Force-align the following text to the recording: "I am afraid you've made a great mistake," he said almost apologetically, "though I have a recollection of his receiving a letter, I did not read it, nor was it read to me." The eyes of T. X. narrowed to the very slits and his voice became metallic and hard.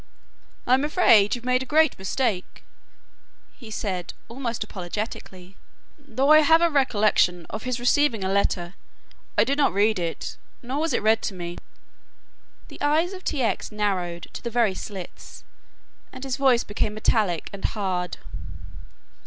"I 0.65 0.73
am 0.73 0.83
afraid 0.83 1.35
you've 1.35 1.45
made 1.45 1.61
a 1.61 1.65
great 1.67 1.99
mistake," 1.99 2.63
he 3.55 3.69
said 3.69 4.15
almost 4.29 4.63
apologetically, 4.63 5.57
"though 5.99 6.31
I 6.31 6.39
have 6.39 6.59
a 6.63 6.71
recollection 6.71 7.45
of 7.51 7.65
his 7.65 7.79
receiving 7.79 8.23
a 8.23 8.31
letter, 8.33 8.73
I 9.37 9.43
did 9.43 9.59
not 9.59 9.73
read 9.75 9.99
it, 9.99 10.37
nor 10.63 10.79
was 10.79 10.93
it 10.93 11.03
read 11.03 11.21
to 11.21 11.35
me." 11.35 11.59
The 12.69 12.81
eyes 12.81 13.13
of 13.13 13.23
T. 13.23 13.43
X. 13.43 13.71
narrowed 13.71 14.25
to 14.33 14.41
the 14.41 14.49
very 14.49 14.73
slits 14.73 15.43
and 16.11 16.23
his 16.23 16.35
voice 16.37 16.63
became 16.63 16.95
metallic 16.95 17.51
and 17.53 17.63
hard. 17.63 18.17